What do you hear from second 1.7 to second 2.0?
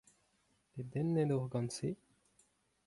se?